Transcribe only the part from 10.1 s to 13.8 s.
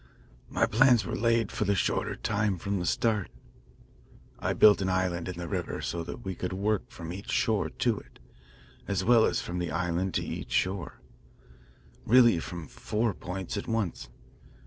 to each shore, really from four points at